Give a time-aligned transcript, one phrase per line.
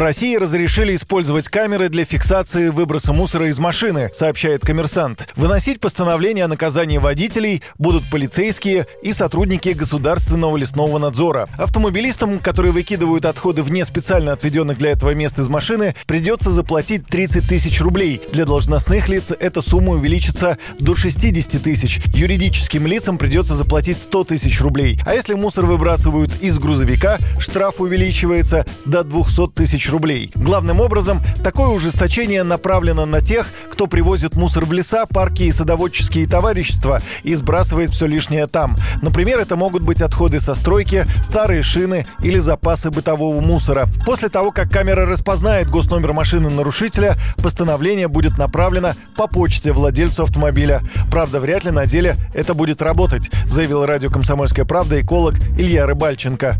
[0.00, 5.28] России разрешили использовать камеры для фиксации выброса мусора из машины, сообщает коммерсант.
[5.36, 11.48] Выносить постановление о наказании водителей будут полицейские и сотрудники государственного лесного надзора.
[11.58, 17.48] Автомобилистам, которые выкидывают отходы вне специально отведенных для этого мест из машины, придется заплатить 30
[17.48, 18.22] тысяч рублей.
[18.32, 22.00] Для должностных лиц эта сумма увеличится до 60 тысяч.
[22.14, 25.00] Юридическим лицам придется заплатить 100 тысяч рублей.
[25.04, 30.30] А если мусор выбрасывают из грузовика, штраф увеличивается до 200 тысяч тысяч рублей.
[30.34, 36.26] Главным образом, такое ужесточение направлено на тех, кто привозит мусор в леса, парки и садоводческие
[36.26, 38.76] товарищества и сбрасывает все лишнее там.
[39.02, 43.86] Например, это могут быть отходы со стройки, старые шины или запасы бытового мусора.
[44.04, 50.82] После того, как камера распознает госномер машины нарушителя, постановление будет направлено по почте владельцу автомобиля.
[51.10, 56.56] Правда, вряд ли на деле это будет работать, заявил радио «Комсомольская правда» эколог Илья Рыбальченко.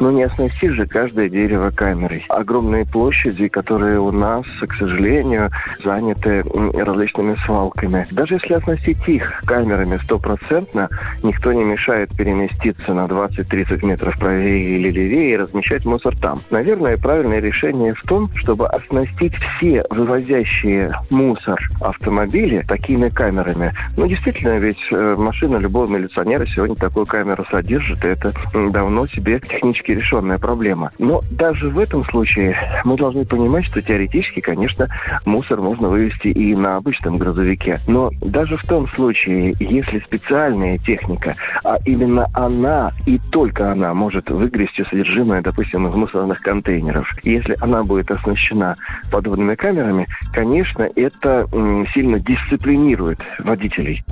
[0.00, 2.24] Но не оснастишь же каждое дерево камерой.
[2.28, 5.50] Огромные площади, которые у нас, к сожалению,
[5.82, 6.42] заняты
[6.74, 8.04] различными свалками.
[8.10, 10.88] Даже если оснастить их камерами стопроцентно,
[11.22, 16.38] никто не мешает переместиться на 20-30 метров правее или левее и размещать мусор там.
[16.50, 23.72] Наверное, правильное решение в том, чтобы оснастить все вывозящие мусор автомобили такими камерами.
[23.96, 29.40] Ну, действительно, ведь э, машина любого милиционера сегодня такую камеру содержит, и это давно себе
[29.40, 30.90] технически теоретически решенная проблема.
[30.98, 34.88] Но даже в этом случае мы должны понимать, что теоретически, конечно,
[35.24, 37.78] мусор можно вывести и на обычном грузовике.
[37.86, 44.30] Но даже в том случае, если специальная техника, а именно она и только она может
[44.30, 48.74] выгрести содержимое, допустим, из мусорных контейнеров, если она будет оснащена
[49.10, 51.46] подобными камерами, конечно, это
[51.94, 54.04] сильно дисциплинирует водителей.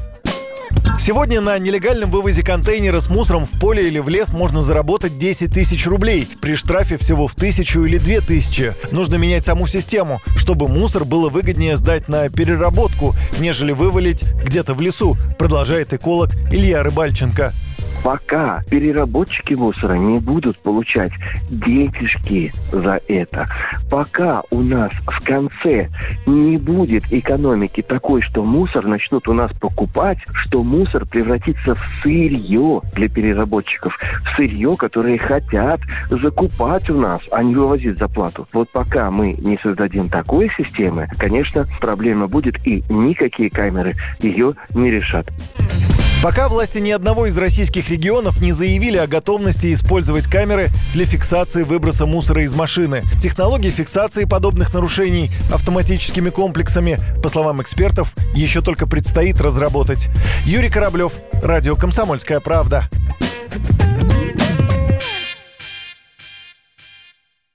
[1.04, 5.52] Сегодня на нелегальном вывозе контейнера с мусором в поле или в лес можно заработать 10
[5.52, 6.28] тысяч рублей.
[6.40, 8.76] При штрафе всего в тысячу или две тысячи.
[8.92, 14.80] Нужно менять саму систему, чтобы мусор было выгоднее сдать на переработку, нежели вывалить где-то в
[14.80, 17.52] лесу, продолжает эколог Илья Рыбальченко
[18.02, 21.12] пока переработчики мусора не будут получать
[21.50, 23.46] денежки за это,
[23.90, 25.88] пока у нас в конце
[26.26, 32.80] не будет экономики такой, что мусор начнут у нас покупать, что мусор превратится в сырье
[32.94, 35.80] для переработчиков, в сырье, которое хотят
[36.10, 38.46] закупать у нас, а не вывозить за плату.
[38.52, 44.90] Вот пока мы не создадим такой системы, конечно, проблема будет, и никакие камеры ее не
[44.90, 45.28] решат.
[46.22, 51.65] Пока власти ни одного из российских регионов не заявили о готовности использовать камеры для фиксации
[51.65, 53.03] выброса мусора из машины.
[53.21, 60.11] Технологии фиксации подобных нарушений автоматическими комплексами, по словам экспертов, еще только предстоит разработать.
[60.44, 61.12] Юрий Кораблев,
[61.43, 62.88] Радио «Комсомольская правда».